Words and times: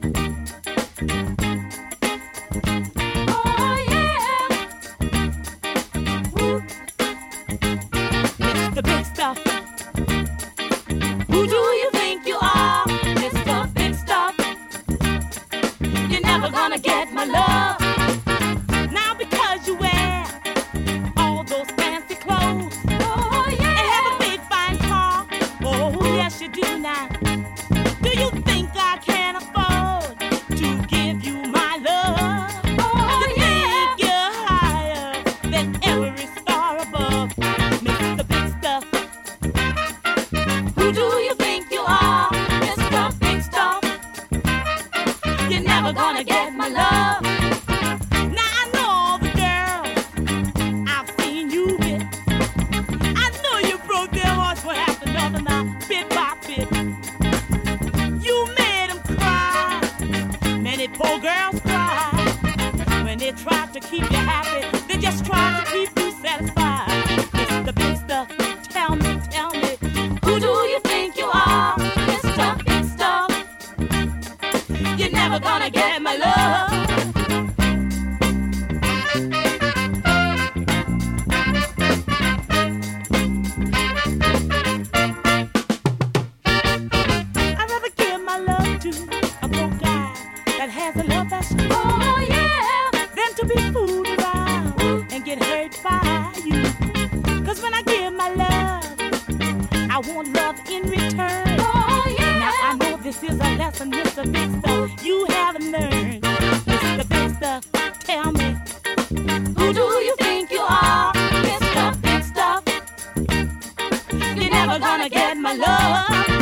spinning 0.00 1.36
a 1.42 1.47
spin 115.38 115.62
in. 115.62 116.37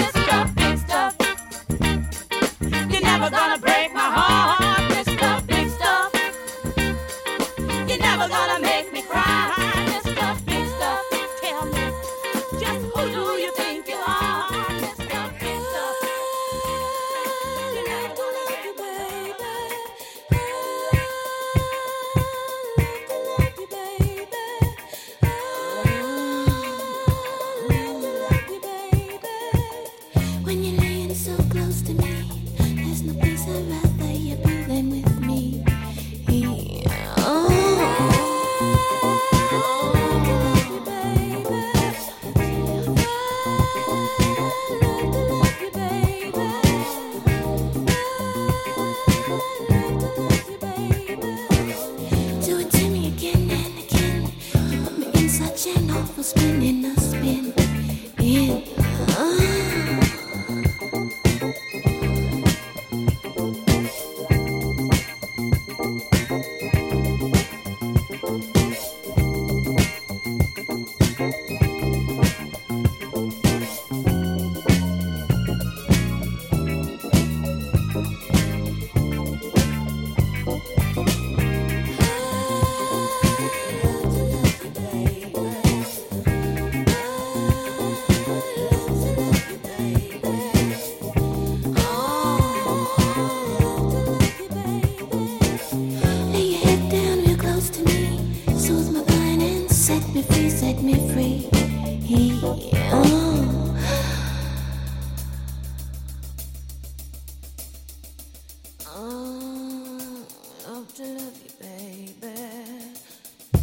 baby. 111.77 112.33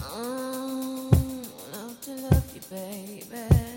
Oh, 0.02 1.10
love 1.74 2.02
to 2.02 2.12
love 2.12 2.56
you, 2.56 2.62
baby. 2.70 3.73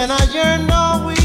And 0.00 0.12
I 0.12 0.24
yearned 0.32 0.70
all 0.70 1.06
week, 1.08 1.17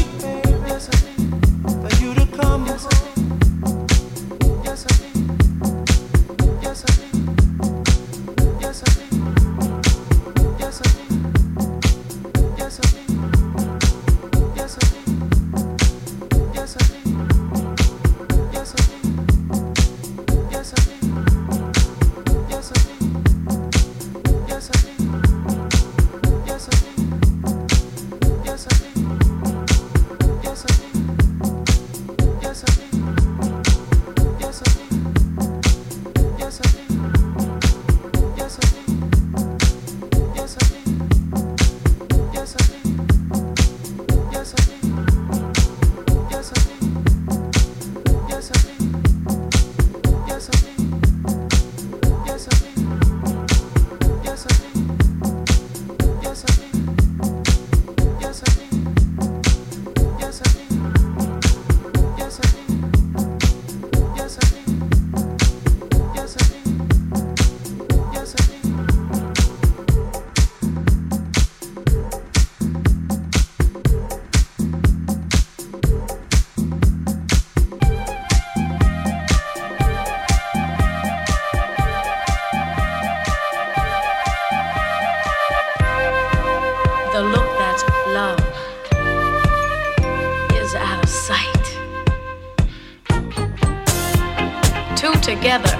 together. 95.24 95.74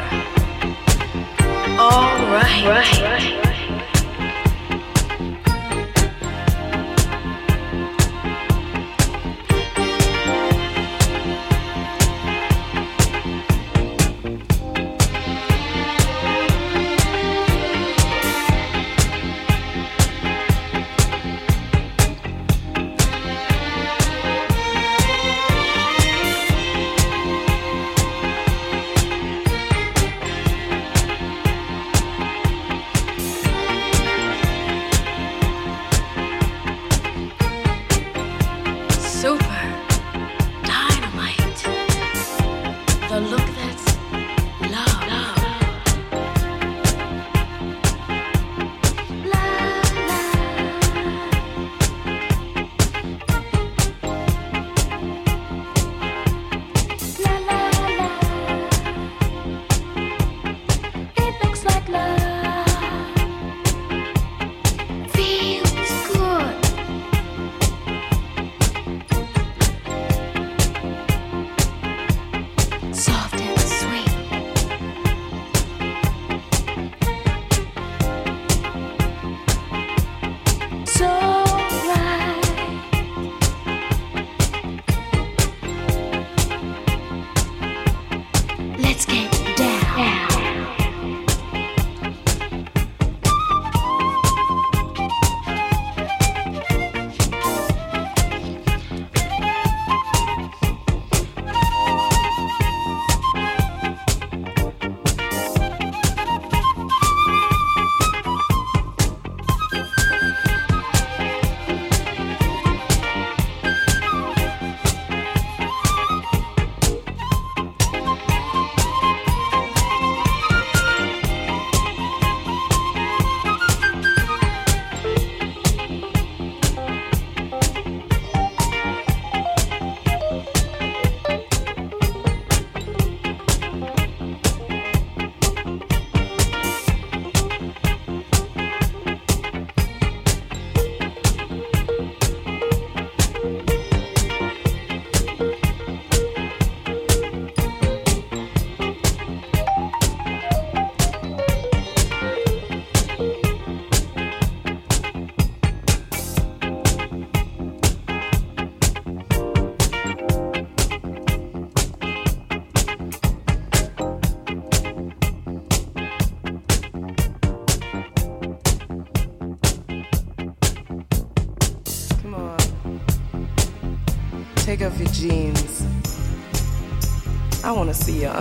All 1.78 2.16
right. 2.32 2.64
right. 2.64 3.43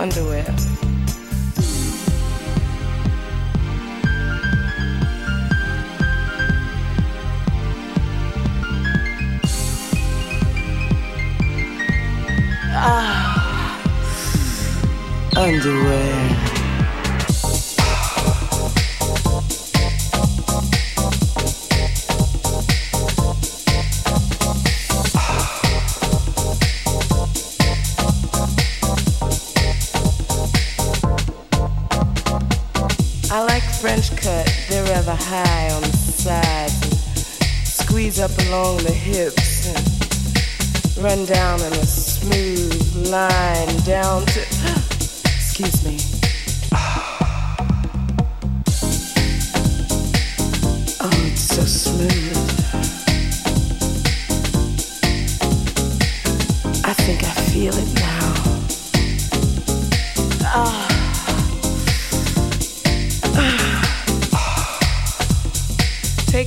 Underwear. 0.04 0.43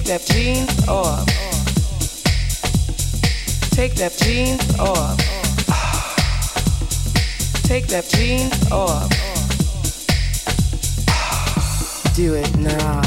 That 0.08 0.26
jeans 0.26 0.88
off. 0.88 1.26
Take 3.72 3.96
that 3.96 4.14
jeans 4.14 4.80
off. 4.80 5.18
Take 7.64 7.88
that 7.88 8.08
jeans 8.08 8.72
off. 8.72 9.10
Do 12.16 12.36
it 12.36 12.56
now. 12.58 13.02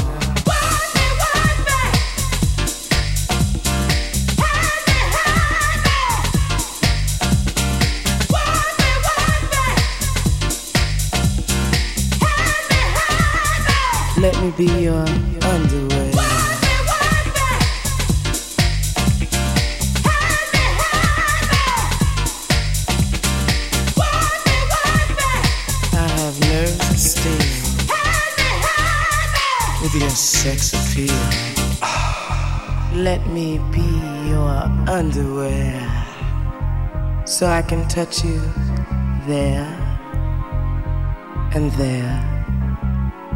Let 14.17 14.39
me 14.43 14.51
be 14.51 14.83
your 14.83 15.30
Let 33.03 33.25
me 33.25 33.57
be 33.71 33.89
your 34.29 34.55
underwear 34.87 35.81
so 37.25 37.47
I 37.47 37.63
can 37.63 37.87
touch 37.87 38.23
you 38.23 38.39
there 39.25 39.65
and 41.55 41.71
there 41.81 42.13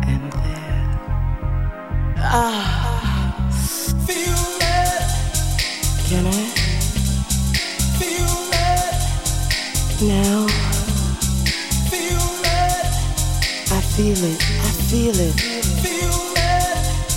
and 0.05 0.31
there. 0.31 1.00
Ah, 2.19 3.50
feel 4.05 4.43
it. 4.62 5.10
Can 6.10 6.27
I? 6.27 6.43
Feel 7.98 8.38
it. 8.69 8.95
Now. 10.13 10.45
Feel 11.89 12.25
it. 12.62 12.86
I 13.72 13.81
feel 13.95 14.22
it. 14.31 14.41
I 14.62 14.72
feel 14.89 15.19
it 15.19 15.55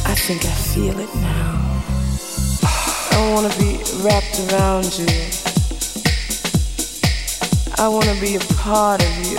I 0.07 0.15
think 0.15 0.47
I 0.47 0.55
feel 0.73 0.99
it 0.99 1.15
now. 1.17 1.78
I 3.39 3.41
wanna 3.41 3.57
be 3.57 3.79
wrapped 4.03 4.41
around 4.51 4.99
you. 4.99 5.07
I 7.79 7.87
wanna 7.87 8.21
be 8.21 8.35
a 8.35 8.41
part 8.57 9.01
of 9.01 9.27
you. 9.31 9.39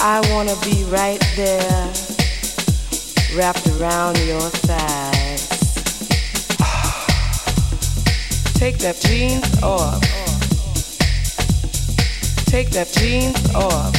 I 0.00 0.22
wanna 0.32 0.56
be 0.64 0.84
right 0.84 1.20
there, 1.36 1.92
wrapped 3.36 3.66
around 3.76 4.16
your 4.20 4.40
thighs. 4.40 5.44
Take 8.54 8.78
that 8.78 8.98
jeans 9.02 9.62
off. 9.62 10.00
Take 12.46 12.70
that 12.70 12.90
jeans 12.94 13.54
off. 13.54 13.92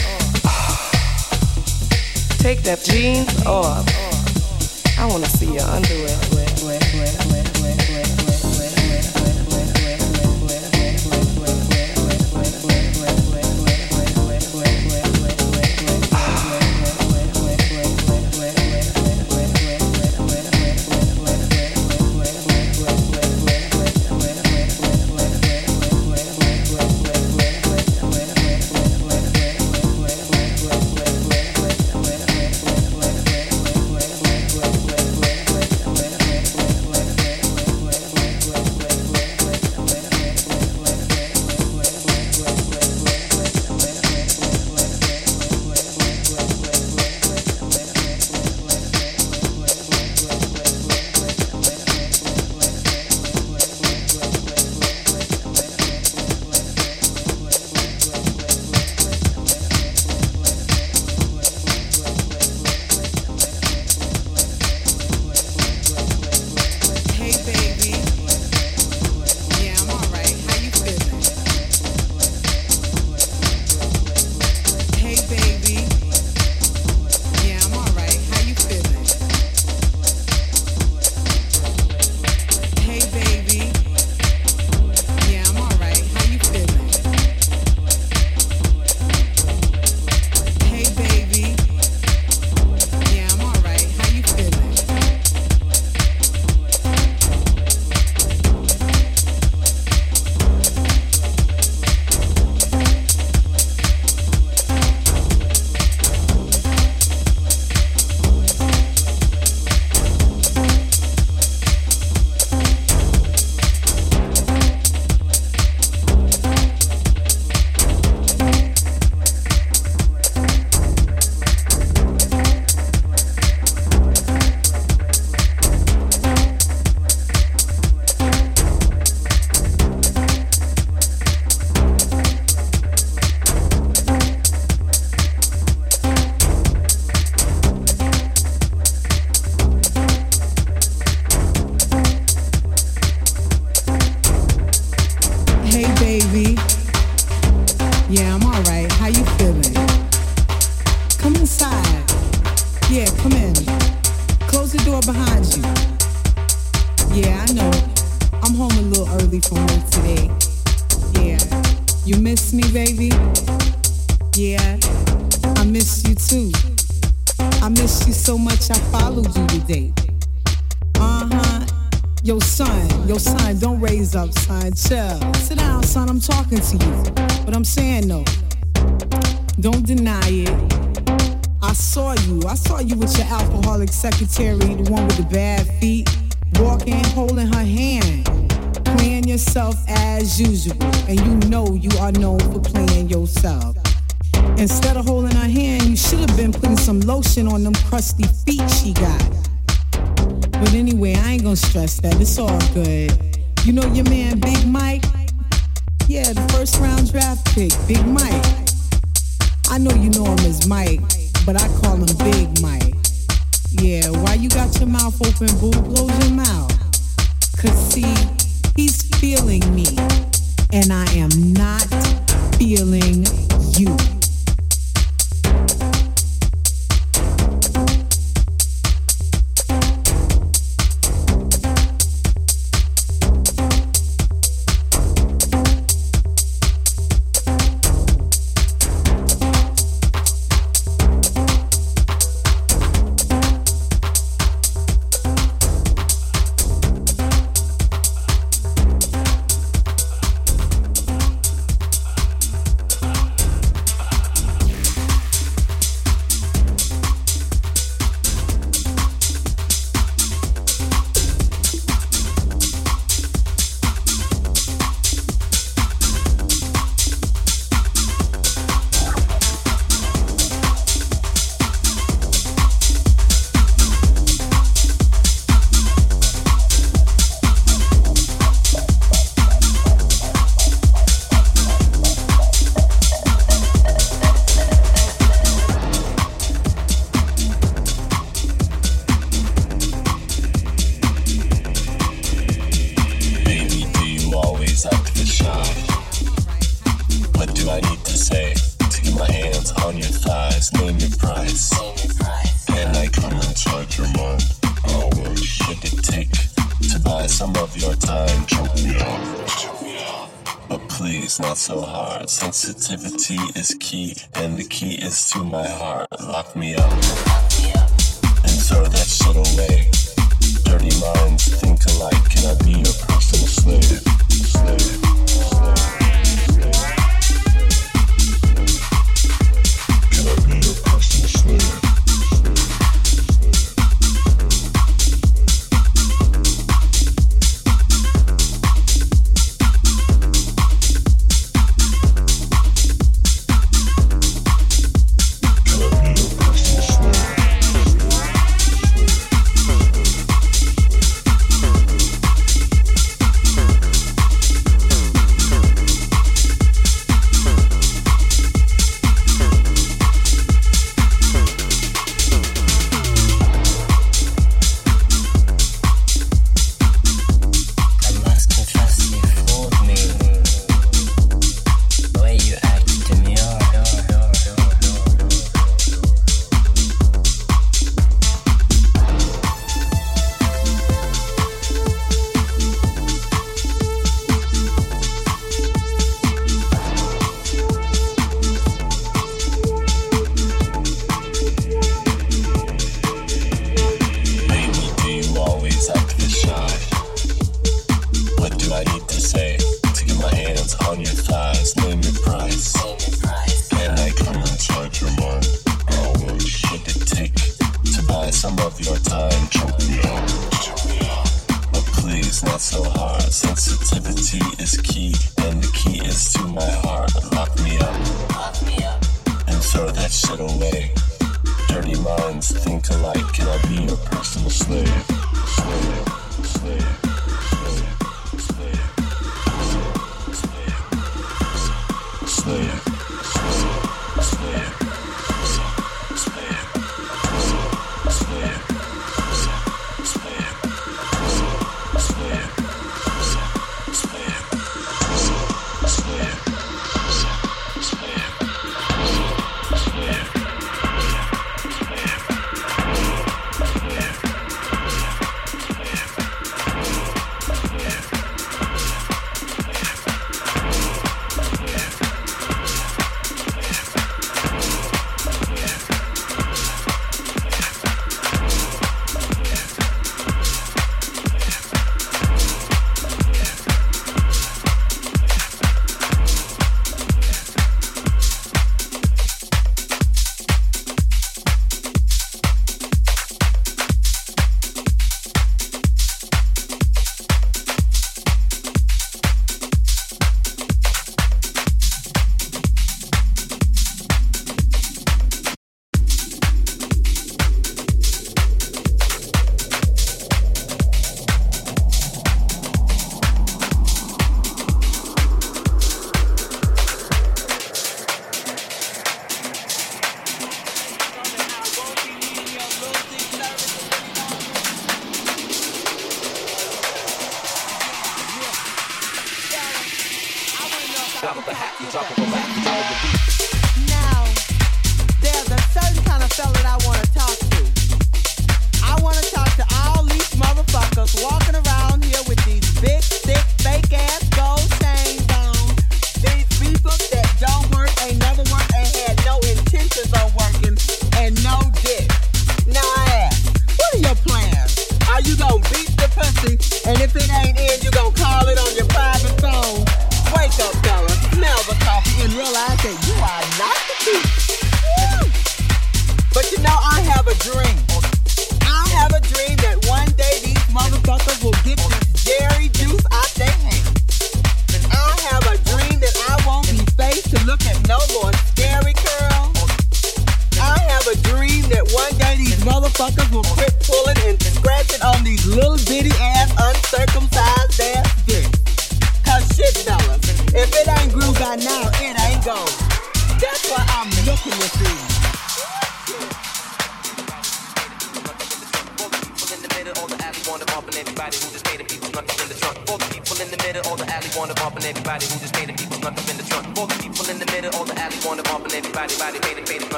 Take 2.39 2.63
that 2.63 2.83
jeans 2.83 3.45
off. 3.45 3.85
I 4.97 5.05
wanna 5.05 5.29
see 5.29 5.53
your 5.53 5.65
underwear. 5.65 7.28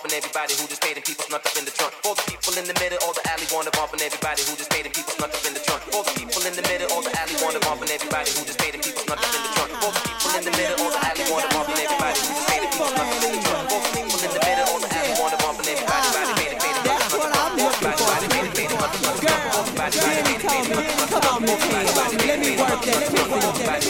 off 0.00 0.08
on 0.08 0.16
everybody 0.16 0.54
who 0.56 0.64
just 0.64 0.80
paid 0.80 0.96
and 0.96 1.04
people 1.04 1.24
snuck 1.28 1.44
up 1.44 1.56
in 1.56 1.64
the 1.64 1.70
trunk. 1.70 1.92
All 2.04 2.14
the 2.16 2.24
people 2.24 2.56
in 2.56 2.64
the 2.64 2.72
middle, 2.80 2.96
all 3.04 3.12
the 3.12 3.20
alley 3.28 3.44
wanna 3.52 3.70
bump 3.76 3.92
on 3.92 4.00
everybody 4.00 4.40
who 4.48 4.56
just 4.56 4.70
paid 4.72 4.86
and 4.88 4.94
people 4.94 5.12
snuck 5.12 5.28
up 5.28 5.44
in 5.44 5.52
the 5.52 5.60
trunk. 5.60 5.82
All 5.92 6.02
the 6.02 6.14
people 6.16 6.40
in 6.40 6.54
the 6.56 6.64
middle, 6.64 6.88
all 6.92 7.02
the 7.04 7.12
alley 7.20 7.36
wanna 7.44 7.60
bump 7.60 7.84
on 7.84 7.90
everybody 7.92 8.30
who 8.32 8.40
just 8.48 8.56
paid 8.56 8.72
and 8.72 8.82
people 8.82 9.04
snuck 9.04 9.20
up 9.20 9.28
in 9.28 9.42
the 9.44 9.50
trunk. 9.52 9.70
All 9.84 9.92
the 9.92 10.00
people 10.00 10.32
in 10.40 10.44
the 10.48 10.54
middle, 10.56 10.76
all 10.80 10.92
the 10.92 11.00
alley 11.04 11.24
wanna 11.28 11.48
bump 11.52 11.68
on 11.68 11.76
everybody 11.76 12.16
who 12.16 12.32
just 12.32 12.48
paid 12.48 12.62
and 12.64 12.72
people 12.72 12.88
snuck 12.88 13.10
up 13.12 13.20
in 13.20 13.32
the 13.36 13.40
trunk. 13.44 13.66
All 13.68 13.80
the 13.80 13.90
people 13.92 14.20
in 14.24 14.30
the 14.32 14.40
middle, 14.40 14.66
all 14.72 14.80
the 14.80 14.88
alley 14.88 15.14
wanna 15.20 15.36
bump 15.44 15.58
on 15.60 15.68
everybody. 15.68 16.00
That's 16.80 17.12
what 17.12 17.32
I'm 17.36 17.52
looking 17.60 17.92
for. 18.00 18.16
Girl, 19.20 19.36
girl, 19.36 19.60
come 21.12 21.28
on, 21.28 21.44
come 21.44 21.44
on, 21.44 21.60
let 22.24 22.38
me 22.40 22.56
work 22.56 22.80
that, 22.88 23.04
let 23.04 23.28
me 23.28 23.36
work 23.36 23.58
that. 23.68 23.89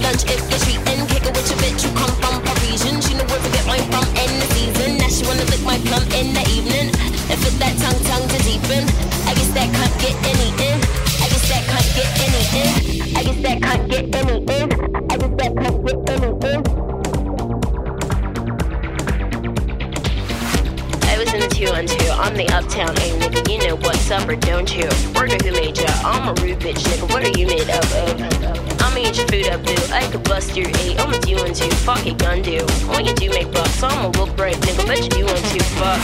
Lunch 0.00 0.24
if 0.26 0.40
you're 0.48 0.60
treating. 0.64 1.06
Kick 1.06 1.24
it 1.28 1.32
with 1.36 1.48
your 1.48 1.60
bitch 1.60 1.82
who 1.84 1.90
come 1.96 2.12
from 2.20 2.40
Parisian. 2.42 3.00
She 3.00 3.14
know 3.14 3.24
where 3.28 3.40
to 3.40 3.50
get 3.52 3.64
mine 3.66 3.84
from 3.92 4.04
in 4.16 4.30
the 4.40 4.48
season. 4.56 4.98
Now 4.98 5.08
she 5.08 5.24
wanna 5.28 5.44
lick 5.52 5.62
my 5.62 5.78
plum 5.86 6.04
in 6.16 6.32
the 6.34 6.44
evening 6.50 6.88
and 7.30 7.36
fit 7.40 7.56
that 7.60 7.76
tongue 7.78 8.00
tongue 8.08 8.28
to 8.28 8.38
deepen. 8.42 8.84
I 9.28 9.32
guess 9.36 9.50
that 9.56 9.68
can't 9.70 9.96
get 10.00 10.16
any 10.26 10.50
in. 10.58 10.78
I 11.22 11.26
guess 11.28 11.44
that 11.48 11.62
can't 11.68 11.90
get 11.94 12.10
any 12.24 12.40
in. 12.58 12.70
I 13.16 13.22
guess 13.22 13.40
that 13.44 13.58
can't 13.62 13.84
get 13.90 14.04
any 14.16 14.36
in. 14.58 14.68
I 15.10 15.16
guess 15.16 15.32
that 15.38 15.52
can't 15.56 15.84
get 15.84 16.08
any 16.10 16.28
in. 16.48 16.70
I 21.10 21.18
was 21.18 21.34
in 21.34 21.40
the 21.40 21.48
two 21.52 21.68
on 21.68 21.86
two. 21.86 22.10
I'm 22.12 22.34
the 22.34 22.48
uptown 22.48 22.90
A 22.90 23.06
nigga. 23.20 23.48
You 23.50 23.58
know 23.68 23.76
what's 23.76 24.10
up 24.10 24.28
or 24.28 24.36
don't 24.36 24.74
you? 24.74 24.88
Word 25.14 25.32
who 25.42 25.52
made 25.52 25.78
ya? 25.78 25.88
I'm 26.04 26.28
a 26.28 26.34
rude 26.40 26.58
bitch 26.58 26.82
nigga. 26.88 27.10
What 27.12 27.24
are 27.24 27.38
you 27.38 27.46
made 27.46 27.68
up 27.68 27.84
of? 27.84 28.69
I'ma 28.80 28.98
eat 28.98 29.16
your 29.16 29.26
food 29.28 29.48
up, 29.48 29.64
boo. 29.64 29.76
I 29.92 30.06
could 30.10 30.24
bust 30.24 30.56
your 30.56 30.68
eight. 30.80 30.98
I'm 31.00 31.12
a 31.12 31.18
do 31.20 31.36
one 31.36 31.54
two. 31.54 31.70
Fuck 31.86 32.06
it, 32.06 32.18
gun 32.18 32.42
do. 32.42 32.64
When 32.90 33.04
you 33.04 33.14
do 33.14 33.30
make 33.30 33.52
bucks, 33.52 33.82
I'ma 33.82 34.08
look 34.18 34.36
bright 34.36 34.56
nigga. 34.56 34.86
Bet 34.86 35.02
you 35.02 35.10
do 35.10 35.24
want 35.26 35.44
to. 35.52 35.62
Fuck. 35.78 36.00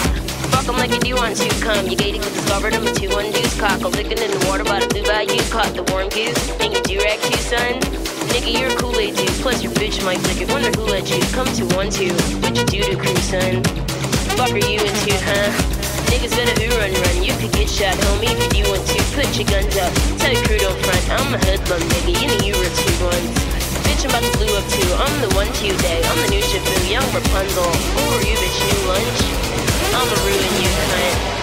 Fuck 0.52 0.68
'em 0.68 0.76
like 0.76 0.92
you 0.92 1.00
do 1.00 1.14
want 1.16 1.36
to 1.36 1.48
come. 1.60 1.86
You 1.86 1.96
gated 1.96 2.22
cause 2.22 2.32
discovered 2.32 2.74
I'm 2.74 2.86
a 2.86 2.92
two 2.94 3.10
one 3.10 3.30
deuce 3.32 3.58
cock. 3.58 3.80
A 3.82 3.88
in 4.00 4.30
the 4.30 4.44
water 4.48 4.64
by 4.64 4.80
the 4.80 4.86
blue 4.88 5.04
bayou. 5.04 5.40
Caught 5.50 5.74
the 5.74 5.84
warm 5.92 6.08
goose. 6.08 6.38
And 6.60 6.72
you 6.72 6.82
do 6.82 6.98
rag 7.00 7.20
too, 7.20 7.38
son. 7.38 7.80
Nigga, 8.32 8.52
you're 8.58 8.70
a 8.70 8.76
Kool-Aid 8.76 9.16
dude. 9.16 9.28
Plus 9.40 9.62
your 9.62 9.72
bitch 9.72 10.04
might 10.04 10.22
lick 10.28 10.40
it. 10.40 10.50
Wonder 10.50 10.70
who 10.72 10.84
let 10.86 11.08
you 11.10 11.20
come 11.32 11.46
to 11.58 11.64
one 11.76 11.90
two. 11.90 12.12
What 12.42 12.56
you 12.56 12.64
do 12.64 12.82
to 12.82 12.96
crew, 12.96 13.16
son? 13.16 13.62
Fuck 14.36 14.50
are 14.50 14.58
you 14.58 14.80
into, 14.80 15.14
huh? 15.24 15.75
Niggas 16.10 16.34
better 16.36 16.56
ooh 16.62 16.78
run 16.78 16.92
run. 16.92 17.16
You 17.22 17.34
could 17.38 17.52
get 17.52 17.68
shot, 17.68 17.94
homie, 18.06 18.32
if 18.32 18.52
you 18.56 18.64
want 18.68 18.86
to. 18.86 18.98
Put 19.14 19.28
your 19.36 19.48
guns 19.48 19.76
up. 19.76 19.92
Tell 20.18 20.32
your 20.32 20.44
crew 20.44 20.58
don't 20.58 20.78
front. 20.84 21.04
I'm 21.10 21.34
a 21.34 21.38
hoodlum, 21.38 21.82
nigga. 21.92 22.12
You 22.14 22.26
know 22.28 22.40
you 22.44 22.54
were 22.56 22.72
two 22.72 22.94
ones. 23.04 23.34
Bitch, 23.84 24.04
I'm 24.04 24.10
about 24.10 24.24
to 24.24 24.32
blue 24.38 24.54
up 24.56 24.66
too. 24.70 24.90
I'm 24.96 25.14
the 25.20 25.30
one 25.34 25.50
to 25.50 25.68
day. 25.82 26.00
I'm 26.04 26.18
the 26.22 26.30
new 26.30 26.42
Shifu, 26.42 26.74
young 26.90 27.06
Rapunzel. 27.14 27.64
Who 27.64 28.02
are 28.14 28.24
you, 28.24 28.36
bitch? 28.38 28.58
New 28.66 28.80
lunch? 28.88 29.20
I'ma 29.94 30.14
ruin 30.24 30.54
you, 30.62 30.70
cunt. 30.90 31.35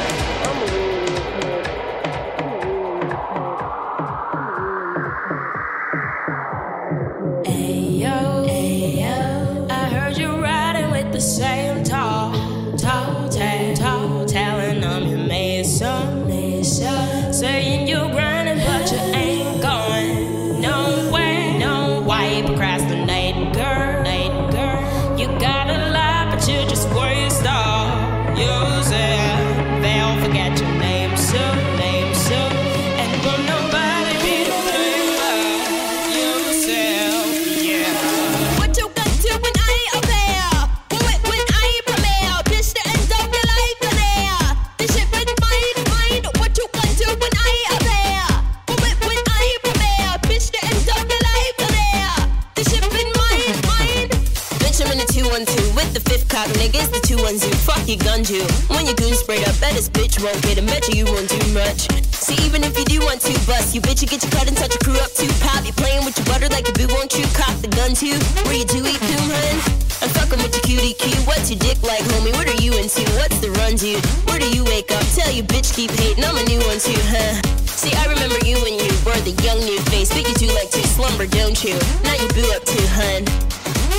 Niggas. 56.58 56.90
The 56.92 57.00
210. 57.06 57.54
Fuck 57.64 57.88
your 57.88 58.02
gun, 58.02 58.26
you. 58.26 58.44
When 58.74 58.86
your 58.86 58.96
goon 58.96 59.14
sprayed 59.14 59.48
up, 59.48 59.60
bet 59.60 59.74
this 59.74 59.90
bitch 59.90 60.24
won't 60.24 60.42
get 60.44 60.58
a 60.58 60.64
Bet 60.64 60.90
you 60.90 61.04
you 61.06 61.12
won't 61.12 61.30
do 61.30 61.40
much. 61.54 61.92
See, 62.16 62.40
even 62.48 62.64
if 62.64 62.78
you 62.80 62.86
do 62.86 63.00
want 63.04 63.20
to 63.28 63.34
bust, 63.46 63.76
you 63.76 63.82
bitch, 63.82 64.02
you 64.02 64.08
get 64.08 64.24
your 64.24 64.32
cut 64.32 64.48
and 64.48 64.56
touch 64.56 64.74
your 64.74 64.84
crew 64.84 64.98
up 65.04 65.12
too. 65.14 65.30
Pop, 65.44 65.66
you 65.68 65.74
playing 65.74 66.06
with 66.06 66.16
your 66.18 66.26
butter 66.26 66.48
like 66.50 66.68
a 66.70 66.74
boo, 66.74 66.88
won't 66.96 67.12
you? 67.14 67.26
Cock 67.36 67.54
the 67.60 67.68
gun 67.68 67.94
too. 67.94 68.16
Where 68.48 68.56
you 68.56 68.66
do 68.66 68.80
eat 68.80 69.02
doom, 69.04 69.28
hun? 69.28 69.56
I'm 70.02 70.10
fucking 70.16 70.40
with 70.40 70.56
your 70.56 70.64
cutie 70.64 70.96
cue. 70.96 71.20
What's 71.28 71.52
your 71.52 71.60
dick 71.60 71.82
like, 71.84 72.04
homie? 72.16 72.32
What 72.34 72.48
are 72.48 72.62
you 72.64 72.72
into? 72.80 73.04
What's 73.20 73.40
the 73.44 73.52
run, 73.60 73.76
dude? 73.76 74.04
Where 74.28 74.40
do 74.40 74.48
you 74.50 74.64
wake 74.64 74.92
up? 74.92 75.04
Tell 75.14 75.32
you 75.32 75.44
bitch 75.44 75.76
keep 75.76 75.92
hating. 75.92 76.24
I'm 76.24 76.40
a 76.40 76.44
new 76.48 76.64
one 76.64 76.80
too, 76.80 76.98
huh? 77.12 77.36
See, 77.68 77.92
I 77.94 78.08
remember 78.08 78.40
you 78.48 78.56
when 78.64 78.80
you 78.80 78.92
were 79.04 79.20
the 79.28 79.36
young 79.44 79.60
new 79.60 79.80
face. 79.92 80.10
But 80.10 80.24
you 80.24 80.36
do 80.40 80.48
like 80.56 80.72
to 80.72 80.82
slumber, 80.88 81.28
don't 81.28 81.60
you? 81.64 81.76
Now 82.08 82.16
you 82.16 82.28
boo 82.32 82.48
up 82.56 82.64
too, 82.64 82.88
hun. 82.96 83.28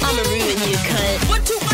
I'ma 0.01 0.25
ruin 0.33 0.59
you, 0.65 0.77
cunt. 0.89 1.29
What 1.29 1.45
you 1.49 1.64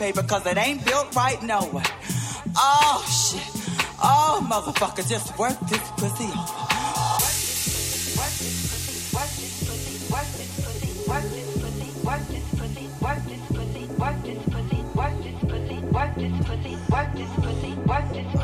newspaper 0.00 0.22
because 0.22 0.46
it 0.46 0.56
ain't 0.56 0.84
built 0.84 1.14
right 1.14 1.42
nowhere. 1.42 1.84
Oh, 2.56 3.04
shit. 3.06 3.42
Oh, 4.02 4.46
motherfucker, 4.50 5.06
just 5.08 5.38
work 5.38 5.58
this 5.68 5.90
pussy 5.92 6.24
over. 6.24 6.60
I 18.32 18.39